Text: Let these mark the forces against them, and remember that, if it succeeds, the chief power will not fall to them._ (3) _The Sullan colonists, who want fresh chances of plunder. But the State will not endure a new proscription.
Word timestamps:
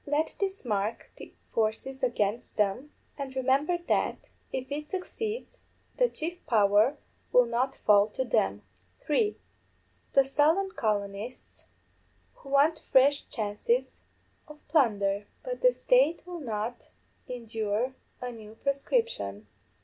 Let 0.07 0.35
these 0.39 0.65
mark 0.65 1.11
the 1.17 1.31
forces 1.51 2.01
against 2.01 2.57
them, 2.57 2.91
and 3.19 3.35
remember 3.35 3.77
that, 3.87 4.29
if 4.51 4.71
it 4.71 4.89
succeeds, 4.89 5.59
the 5.97 6.09
chief 6.09 6.43
power 6.47 6.97
will 7.31 7.45
not 7.45 7.75
fall 7.75 8.07
to 8.07 8.23
them._ 8.25 8.61
(3) 8.97 9.37
_The 10.15 10.25
Sullan 10.25 10.75
colonists, 10.75 11.65
who 12.37 12.49
want 12.49 12.79
fresh 12.91 13.27
chances 13.29 13.99
of 14.47 14.67
plunder. 14.69 15.27
But 15.43 15.61
the 15.61 15.71
State 15.71 16.25
will 16.25 16.39
not 16.39 16.89
endure 17.27 17.93
a 18.19 18.31
new 18.31 18.55
proscription. 18.55 19.45